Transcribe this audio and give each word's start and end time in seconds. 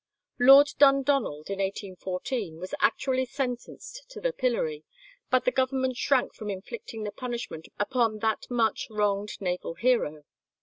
Lord 0.39 0.69
Dundonald 0.79 1.51
in 1.51 1.59
1814 1.59 2.57
was 2.57 2.73
actually 2.79 3.23
sentenced 3.27 4.03
to 4.09 4.19
the 4.19 4.33
pillory, 4.33 4.83
but 5.29 5.45
the 5.45 5.51
Government 5.51 5.95
shrank 5.95 6.33
from 6.33 6.49
inflicting 6.49 7.03
the 7.03 7.11
punishment 7.11 7.67
upon 7.77 8.17
that 8.17 8.49
much 8.49 8.87
wronged 8.89 9.39
naval 9.39 9.75
hero. 9.75 10.23